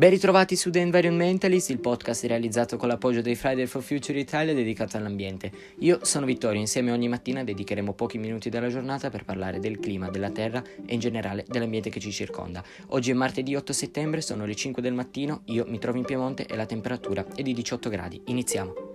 Ben 0.00 0.08
ritrovati 0.08 0.56
su 0.56 0.70
The 0.70 0.80
Environmentalist, 0.80 1.68
il 1.68 1.78
podcast 1.78 2.24
realizzato 2.24 2.78
con 2.78 2.88
l'appoggio 2.88 3.20
dei 3.20 3.34
Friday 3.34 3.66
for 3.66 3.82
Future 3.82 4.18
Italia 4.18 4.54
dedicato 4.54 4.96
all'ambiente. 4.96 5.52
Io 5.80 5.98
sono 6.04 6.24
Vittorio, 6.24 6.58
insieme 6.58 6.90
ogni 6.90 7.06
mattina 7.06 7.44
dedicheremo 7.44 7.92
pochi 7.92 8.16
minuti 8.16 8.48
della 8.48 8.68
giornata 8.68 9.10
per 9.10 9.26
parlare 9.26 9.60
del 9.60 9.78
clima, 9.78 10.08
della 10.08 10.30
terra 10.30 10.64
e 10.86 10.94
in 10.94 11.00
generale 11.00 11.44
dell'ambiente 11.46 11.90
che 11.90 12.00
ci 12.00 12.12
circonda. 12.12 12.64
Oggi 12.86 13.10
è 13.10 13.14
martedì 13.14 13.54
8 13.54 13.74
settembre, 13.74 14.22
sono 14.22 14.46
le 14.46 14.54
5 14.54 14.80
del 14.80 14.94
mattino, 14.94 15.42
io 15.48 15.66
mi 15.68 15.78
trovo 15.78 15.98
in 15.98 16.06
Piemonte 16.06 16.46
e 16.46 16.56
la 16.56 16.64
temperatura 16.64 17.26
è 17.34 17.42
di 17.42 17.52
18 17.52 17.90
gradi. 17.90 18.22
Iniziamo. 18.28 18.89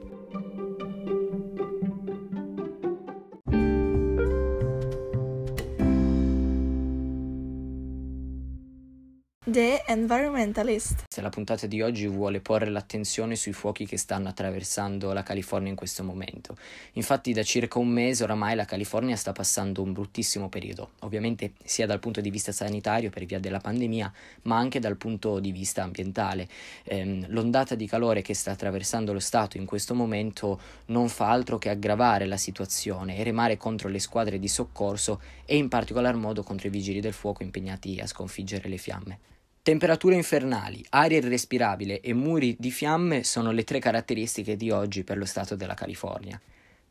The 9.47 9.83
Environmentalist. 9.85 11.03
Se 11.07 11.21
la 11.21 11.29
puntata 11.29 11.67
di 11.67 11.79
oggi 11.83 12.07
vuole 12.07 12.39
porre 12.39 12.67
l'attenzione 12.67 13.35
sui 13.35 13.53
fuochi 13.53 13.85
che 13.85 13.95
stanno 13.95 14.27
attraversando 14.27 15.13
la 15.13 15.21
California 15.21 15.69
in 15.69 15.75
questo 15.75 16.03
momento. 16.03 16.57
Infatti 16.93 17.31
da 17.31 17.43
circa 17.43 17.77
un 17.77 17.89
mese 17.89 18.23
oramai 18.23 18.55
la 18.55 18.65
California 18.65 19.15
sta 19.15 19.33
passando 19.33 19.83
un 19.83 19.93
bruttissimo 19.93 20.49
periodo, 20.49 20.93
ovviamente 21.01 21.53
sia 21.63 21.85
dal 21.85 21.99
punto 21.99 22.21
di 22.21 22.31
vista 22.31 22.51
sanitario 22.51 23.11
per 23.11 23.25
via 23.25 23.37
della 23.39 23.59
pandemia, 23.59 24.11
ma 24.45 24.57
anche 24.57 24.79
dal 24.79 24.97
punto 24.97 25.37
di 25.37 25.51
vista 25.51 25.83
ambientale. 25.83 26.47
Ehm, 26.81 27.27
l'ondata 27.29 27.75
di 27.75 27.85
calore 27.85 28.23
che 28.23 28.33
sta 28.33 28.49
attraversando 28.49 29.13
lo 29.13 29.19
Stato 29.19 29.57
in 29.57 29.67
questo 29.67 29.93
momento 29.93 30.59
non 30.87 31.07
fa 31.07 31.29
altro 31.29 31.59
che 31.59 31.69
aggravare 31.69 32.25
la 32.25 32.37
situazione 32.37 33.15
e 33.15 33.21
remare 33.21 33.57
contro 33.57 33.89
le 33.89 33.99
squadre 33.99 34.39
di 34.39 34.47
soccorso 34.47 35.21
e 35.45 35.55
in 35.55 35.67
particolar 35.67 36.15
modo 36.15 36.41
contro 36.41 36.67
i 36.67 36.71
vigili 36.71 36.99
del 36.99 37.13
fuoco 37.13 37.43
impegnati 37.43 37.99
a 37.99 38.07
sconfiggere 38.07 38.67
le 38.67 38.77
fiamme. 38.77 39.19
Temperature 39.65 40.13
infernali, 40.13 40.85
aria 40.89 41.17
irrespirabile 41.17 41.99
e 41.99 42.13
muri 42.13 42.55
di 42.59 42.69
fiamme 42.69 43.23
sono 43.23 43.49
le 43.49 43.63
tre 43.63 43.79
caratteristiche 43.79 44.55
di 44.55 44.69
oggi 44.69 45.03
per 45.03 45.17
lo 45.17 45.25
stato 45.25 45.55
della 45.55 45.73
California. 45.73 46.39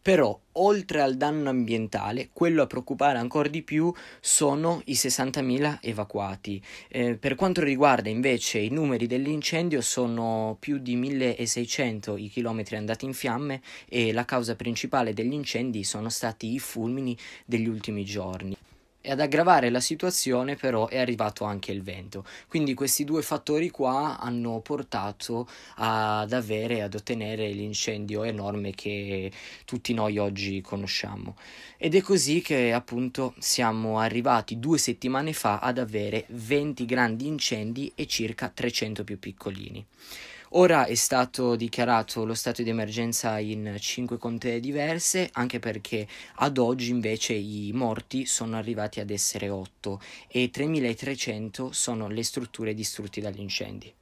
Però, 0.02 0.36
oltre 0.54 1.00
al 1.00 1.16
danno 1.16 1.50
ambientale, 1.50 2.30
quello 2.32 2.62
a 2.62 2.66
preoccupare 2.66 3.18
ancora 3.18 3.48
di 3.48 3.62
più 3.62 3.94
sono 4.18 4.82
i 4.86 4.94
60.000 4.94 5.78
evacuati. 5.82 6.60
Eh, 6.88 7.14
per 7.14 7.36
quanto 7.36 7.62
riguarda 7.62 8.08
invece 8.08 8.58
i 8.58 8.70
numeri 8.70 9.06
dell'incendio, 9.06 9.80
sono 9.80 10.56
più 10.58 10.78
di 10.78 10.98
1.600 10.98 12.18
i 12.18 12.28
chilometri 12.28 12.74
andati 12.74 13.04
in 13.04 13.14
fiamme 13.14 13.60
e 13.88 14.12
la 14.12 14.24
causa 14.24 14.56
principale 14.56 15.14
degli 15.14 15.32
incendi 15.32 15.84
sono 15.84 16.08
stati 16.08 16.52
i 16.52 16.58
fulmini 16.58 17.16
degli 17.44 17.68
ultimi 17.68 18.04
giorni. 18.04 18.56
E 19.06 19.10
ad 19.10 19.20
aggravare 19.20 19.68
la 19.68 19.80
situazione 19.80 20.56
però 20.56 20.88
è 20.88 20.96
arrivato 20.96 21.44
anche 21.44 21.72
il 21.72 21.82
vento. 21.82 22.24
Quindi 22.48 22.72
questi 22.72 23.04
due 23.04 23.20
fattori 23.20 23.68
qua 23.68 24.18
hanno 24.18 24.60
portato 24.60 25.46
ad 25.74 26.32
avere, 26.32 26.80
ad 26.80 26.94
ottenere 26.94 27.50
l'incendio 27.50 28.22
enorme 28.22 28.70
che 28.70 29.30
tutti 29.66 29.92
noi 29.92 30.16
oggi 30.16 30.62
conosciamo. 30.62 31.36
Ed 31.76 31.94
è 31.94 32.00
così 32.00 32.40
che 32.40 32.72
appunto 32.72 33.34
siamo 33.40 33.98
arrivati 33.98 34.58
due 34.58 34.78
settimane 34.78 35.34
fa 35.34 35.58
ad 35.58 35.76
avere 35.76 36.24
20 36.28 36.86
grandi 36.86 37.26
incendi 37.26 37.92
e 37.94 38.06
circa 38.06 38.48
300 38.48 39.04
più 39.04 39.18
piccolini. 39.18 39.84
Ora 40.56 40.86
è 40.86 40.94
stato 40.94 41.56
dichiarato 41.56 42.24
lo 42.24 42.34
stato 42.34 42.62
di 42.62 42.70
emergenza 42.70 43.40
in 43.40 43.76
cinque 43.80 44.18
contee 44.18 44.60
diverse, 44.60 45.28
anche 45.32 45.58
perché 45.58 46.06
ad 46.36 46.58
oggi 46.58 46.90
invece 46.90 47.32
i 47.32 47.72
morti 47.74 48.24
sono 48.24 48.56
arrivati 48.56 49.00
ad 49.00 49.10
essere 49.10 49.48
8 49.48 50.00
e 50.28 50.50
3300 50.50 51.72
sono 51.72 52.06
le 52.06 52.22
strutture 52.22 52.72
distrutte 52.72 53.20
dagli 53.20 53.40
incendi. 53.40 53.92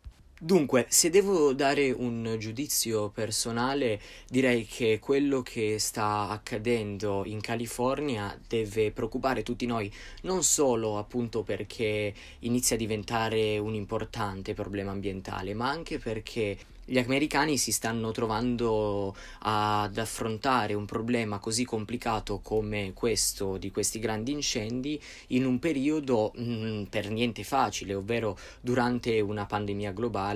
Dunque, 0.45 0.87
se 0.89 1.09
devo 1.09 1.53
dare 1.53 1.93
un 1.93 2.35
giudizio 2.37 3.11
personale, 3.11 4.01
direi 4.29 4.67
che 4.67 4.99
quello 4.99 5.41
che 5.41 5.79
sta 5.79 6.31
accadendo 6.31 7.23
in 7.27 7.41
California 7.41 8.37
deve 8.49 8.91
preoccupare 8.91 9.45
tutti 9.45 9.67
noi, 9.67 9.89
non 10.23 10.43
solo 10.43 10.99
appunto 10.99 11.45
perché 11.45 12.13
inizia 12.41 12.75
a 12.75 12.79
diventare 12.81 13.57
un 13.59 13.77
importante 13.77 14.53
problema 14.53 14.91
ambientale, 14.91 15.55
ma 15.55 15.69
anche 15.69 16.01
perché 16.01 16.59
gli 16.85 16.99
americani 16.99 17.57
si 17.59 17.71
stanno 17.71 18.11
trovando 18.11 19.15
ad 19.41 19.97
affrontare 19.97 20.75
un 20.75 20.85
problema 20.85 21.39
così 21.39 21.65
complicato 21.65 22.41
come 22.41 22.93
questo 22.93 23.57
di 23.57 23.71
questi 23.71 24.01
grandi 24.01 24.33
incendi 24.33 25.01
in 25.29 25.47
un 25.47 25.61
periodo 25.61 26.33
mh, 26.35 26.43
mm, 26.43 26.83
per 26.85 27.09
niente 27.11 27.45
facile, 27.45 27.95
ovvero 27.95 28.37
durante 28.61 29.21
una 29.21 29.47
pandemia 29.47 29.93
globale 29.93 30.32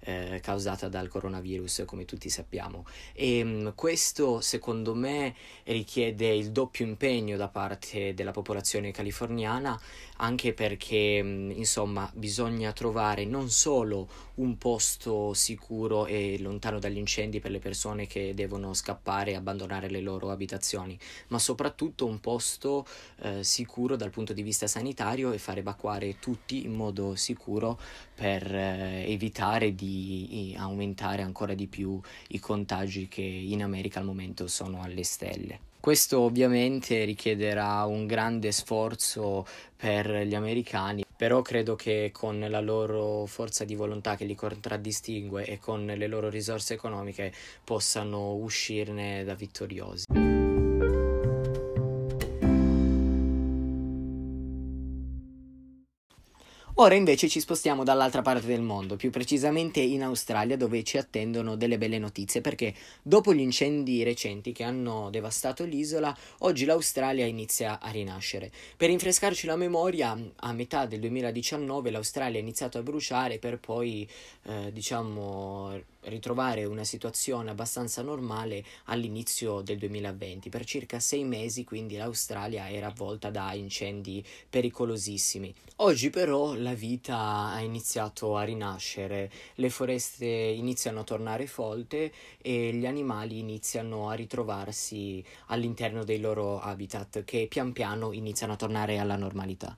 eh, 0.00 0.40
causata 0.42 0.88
dal 0.88 1.08
coronavirus, 1.08 1.84
come 1.86 2.04
tutti 2.04 2.28
sappiamo. 2.28 2.84
E 3.12 3.42
mh, 3.42 3.48
mm, 3.48 3.68
questo 3.74 4.40
secondo 4.40 4.94
me 4.94 5.34
richiede 5.64 6.28
il 6.28 6.50
doppio 6.50 6.84
impegno 6.84 7.36
da 7.36 7.48
parte 7.48 8.14
della 8.14 8.32
popolazione 8.32 8.90
californiana, 8.90 9.78
anche 10.18 10.52
perché 10.52 11.22
mh, 11.22 11.26
mm, 11.28 11.50
insomma 11.52 12.10
bisogna 12.14 12.72
trovare 12.72 13.24
non 13.24 13.50
solo 13.50 14.08
un 14.38 14.58
posto 14.58 15.34
sicuro 15.34 16.06
e 16.06 16.38
lontano 16.40 16.78
dagli 16.78 16.96
incendi 16.96 17.40
per 17.40 17.50
le 17.50 17.58
persone 17.58 18.06
che 18.06 18.34
devono 18.34 18.74
scappare 18.74 19.32
e 19.32 19.34
abbandonare 19.34 19.88
le 19.88 20.00
loro 20.00 20.30
abitazioni, 20.30 20.98
ma 21.28 21.38
soprattutto 21.38 22.06
un 22.06 22.20
posto 22.20 22.86
eh, 23.20 23.42
sicuro 23.44 23.96
dal 23.96 24.10
punto 24.10 24.32
di 24.32 24.42
vista 24.42 24.66
sanitario 24.66 25.32
e 25.32 25.38
far 25.38 25.58
evacuare 25.58 26.18
tutti 26.18 26.64
in 26.64 26.74
modo 26.74 27.14
sicuro 27.14 27.78
per 28.14 28.54
eh, 28.54 29.04
evitare 29.10 29.74
di 29.74 30.54
aumentare 30.58 31.22
ancora 31.22 31.54
di 31.54 31.66
più 31.66 32.00
i 32.28 32.38
contagi 32.38 33.08
che 33.08 33.22
in 33.22 33.62
America 33.62 33.98
al 34.00 34.06
momento 34.06 34.46
sono 34.46 34.82
alle 34.82 35.04
stelle. 35.04 35.66
Questo 35.80 36.20
ovviamente 36.20 37.04
richiederà 37.04 37.84
un 37.84 38.06
grande 38.06 38.50
sforzo 38.52 39.46
per 39.76 40.24
gli 40.26 40.34
americani, 40.34 41.04
però 41.16 41.40
credo 41.40 41.76
che 41.76 42.10
con 42.12 42.44
la 42.48 42.60
loro 42.60 43.26
forza 43.26 43.64
di 43.64 43.74
volontà 43.74 44.16
che 44.16 44.24
li 44.24 44.34
contraddistingue 44.34 45.46
e 45.46 45.58
con 45.58 45.86
le 45.86 46.06
loro 46.08 46.28
risorse 46.28 46.74
economiche 46.74 47.32
possano 47.64 48.34
uscirne 48.34 49.22
da 49.24 49.34
vittoriosi. 49.34 50.06
Ora 56.80 56.94
invece 56.94 57.28
ci 57.28 57.40
spostiamo 57.40 57.82
dall'altra 57.82 58.22
parte 58.22 58.46
del 58.46 58.60
mondo, 58.60 58.94
più 58.94 59.10
precisamente 59.10 59.80
in 59.80 60.04
Australia, 60.04 60.56
dove 60.56 60.84
ci 60.84 60.96
attendono 60.96 61.56
delle 61.56 61.76
belle 61.76 61.98
notizie, 61.98 62.40
perché 62.40 62.72
dopo 63.02 63.34
gli 63.34 63.40
incendi 63.40 64.04
recenti 64.04 64.52
che 64.52 64.62
hanno 64.62 65.10
devastato 65.10 65.64
l'isola, 65.64 66.16
oggi 66.38 66.64
l'Australia 66.64 67.26
inizia 67.26 67.80
a 67.80 67.90
rinascere. 67.90 68.52
Per 68.76 68.90
rinfrescarci 68.90 69.48
la 69.48 69.56
memoria, 69.56 70.16
a 70.36 70.52
metà 70.52 70.86
del 70.86 71.00
2019 71.00 71.90
l'Australia 71.90 72.38
ha 72.38 72.42
iniziato 72.42 72.78
a 72.78 72.82
bruciare 72.84 73.40
per 73.40 73.58
poi, 73.58 74.08
eh, 74.44 74.70
diciamo, 74.72 75.82
ritrovare 76.08 76.64
una 76.64 76.84
situazione 76.84 77.50
abbastanza 77.50 78.02
normale 78.02 78.64
all'inizio 78.84 79.60
del 79.60 79.78
2020. 79.78 80.48
Per 80.48 80.64
circa 80.64 81.00
sei 81.00 81.24
mesi 81.24 81.64
quindi 81.64 81.96
l'Australia 81.96 82.70
era 82.70 82.88
avvolta 82.88 83.30
da 83.30 83.52
incendi 83.52 84.24
pericolosissimi. 84.48 85.54
Oggi 85.76 86.10
però 86.10 86.54
la 86.54 86.74
vita 86.74 87.50
ha 87.50 87.60
iniziato 87.60 88.36
a 88.36 88.42
rinascere, 88.42 89.30
le 89.54 89.70
foreste 89.70 90.26
iniziano 90.26 91.00
a 91.00 91.04
tornare 91.04 91.46
folte 91.46 92.12
e 92.38 92.72
gli 92.72 92.86
animali 92.86 93.38
iniziano 93.38 94.10
a 94.10 94.14
ritrovarsi 94.14 95.24
all'interno 95.46 96.02
dei 96.02 96.18
loro 96.18 96.60
habitat 96.60 97.24
che 97.24 97.46
pian 97.48 97.72
piano 97.72 98.12
iniziano 98.12 98.54
a 98.54 98.56
tornare 98.56 98.98
alla 98.98 99.16
normalità. 99.16 99.76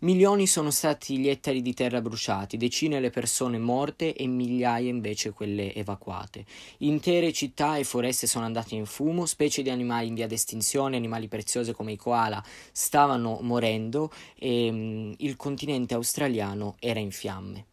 Milioni 0.00 0.46
sono 0.46 0.70
stati 0.70 1.18
gli 1.18 1.28
ettari 1.28 1.60
di 1.60 1.74
terra 1.74 2.00
bruciati, 2.00 2.56
decine 2.56 3.00
le 3.00 3.10
persone 3.10 3.58
morte 3.58 4.14
e 4.14 4.28
migliaia 4.28 4.88
invece 4.88 5.32
quelle 5.32 5.74
evacuate. 5.74 6.44
Intere 6.78 7.32
città 7.32 7.76
e 7.78 7.82
foreste 7.82 8.28
sono 8.28 8.44
andate 8.44 8.76
in 8.76 8.86
fumo, 8.86 9.26
specie 9.26 9.60
di 9.60 9.70
animali 9.70 10.06
in 10.06 10.14
via 10.14 10.28
d'estinzione, 10.28 10.96
animali 10.96 11.26
preziosi 11.26 11.72
come 11.72 11.90
i 11.90 11.96
koala 11.96 12.40
stavano 12.70 13.40
morendo 13.42 14.12
e 14.36 14.70
mh, 14.70 14.76
mm, 14.76 15.12
il 15.16 15.34
continente 15.34 15.94
australiano 15.94 16.76
era 16.78 17.00
in 17.00 17.10
fiamme. 17.10 17.64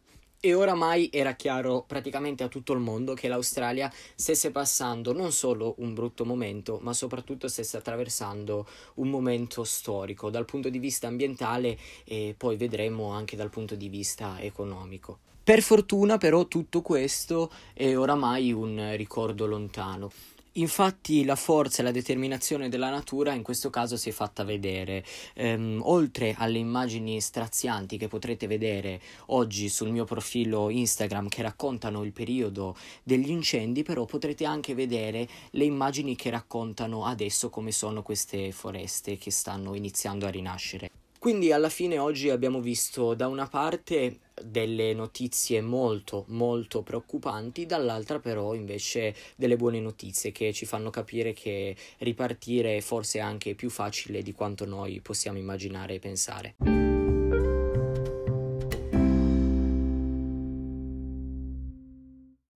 E 0.46 0.54
oramai 0.54 1.10
era 1.12 1.32
chiaro 1.32 1.82
praticamente 1.84 2.44
a 2.44 2.48
tutto 2.48 2.72
il 2.72 2.78
mondo 2.78 3.14
che 3.14 3.26
l'Australia 3.26 3.92
stesse 4.14 4.52
passando 4.52 5.12
non 5.12 5.32
solo 5.32 5.74
un 5.78 5.92
brutto 5.92 6.24
momento, 6.24 6.78
ma 6.82 6.92
soprattutto 6.92 7.48
stesse 7.48 7.76
attraversando 7.76 8.64
un 8.94 9.10
momento 9.10 9.64
storico 9.64 10.30
dal 10.30 10.44
punto 10.44 10.68
di 10.68 10.78
vista 10.78 11.08
ambientale 11.08 11.76
e 12.04 12.36
poi 12.38 12.56
vedremo 12.56 13.10
anche 13.10 13.34
dal 13.34 13.50
punto 13.50 13.74
di 13.74 13.88
vista 13.88 14.40
economico. 14.40 15.18
Per 15.42 15.62
fortuna 15.62 16.16
però 16.16 16.46
tutto 16.46 16.80
questo 16.80 17.50
è 17.74 17.96
oramai 17.96 18.52
un 18.52 18.94
ricordo 18.94 19.46
lontano 19.46 20.12
Infatti 20.58 21.24
la 21.26 21.36
forza 21.36 21.80
e 21.80 21.84
la 21.84 21.90
determinazione 21.90 22.70
della 22.70 22.88
natura 22.88 23.34
in 23.34 23.42
questo 23.42 23.68
caso 23.68 23.98
si 23.98 24.08
è 24.08 24.12
fatta 24.12 24.42
vedere. 24.42 25.04
Ehm, 25.34 25.80
oltre 25.84 26.34
alle 26.38 26.56
immagini 26.58 27.20
strazianti 27.20 27.98
che 27.98 28.08
potrete 28.08 28.46
vedere 28.46 29.00
oggi 29.26 29.68
sul 29.68 29.90
mio 29.90 30.04
profilo 30.04 30.70
Instagram 30.70 31.28
che 31.28 31.42
raccontano 31.42 32.04
il 32.04 32.12
periodo 32.12 32.74
degli 33.02 33.30
incendi, 33.30 33.82
però 33.82 34.06
potrete 34.06 34.46
anche 34.46 34.74
vedere 34.74 35.28
le 35.50 35.64
immagini 35.64 36.16
che 36.16 36.30
raccontano 36.30 37.04
adesso 37.04 37.50
come 37.50 37.70
sono 37.70 38.02
queste 38.02 38.50
foreste 38.50 39.18
che 39.18 39.30
stanno 39.30 39.74
iniziando 39.74 40.24
a 40.24 40.30
rinascere. 40.30 41.05
Quindi 41.26 41.50
alla 41.50 41.70
fine 41.70 41.98
oggi 41.98 42.30
abbiamo 42.30 42.60
visto 42.60 43.14
da 43.14 43.26
una 43.26 43.48
parte 43.48 44.20
delle 44.40 44.94
notizie 44.94 45.60
molto 45.60 46.24
molto 46.28 46.84
preoccupanti, 46.84 47.66
dall'altra 47.66 48.20
però 48.20 48.54
invece 48.54 49.12
delle 49.34 49.56
buone 49.56 49.80
notizie 49.80 50.30
che 50.30 50.52
ci 50.52 50.66
fanno 50.66 50.88
capire 50.90 51.32
che 51.32 51.74
ripartire 51.98 52.76
è 52.76 52.80
forse 52.80 53.18
anche 53.18 53.56
più 53.56 53.70
facile 53.70 54.22
di 54.22 54.32
quanto 54.34 54.66
noi 54.66 55.00
possiamo 55.00 55.36
immaginare 55.36 55.94
e 55.94 55.98
pensare. 55.98 56.54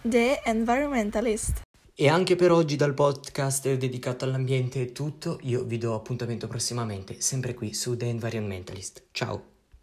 The 0.04 0.42
Environmentalist. 0.44 1.62
E 2.00 2.08
anche 2.08 2.34
per 2.34 2.50
oggi 2.50 2.76
dal 2.76 2.94
podcast 2.94 3.74
dedicato 3.74 4.24
all'ambiente 4.24 4.80
è 4.80 4.90
tutto, 4.90 5.38
io 5.42 5.64
vi 5.64 5.76
do 5.76 5.94
appuntamento 5.94 6.46
prossimamente, 6.48 7.20
sempre 7.20 7.52
qui 7.52 7.74
su 7.74 7.94
The 7.94 8.06
Environmentalist. 8.06 9.08
Ciao! 9.12 9.59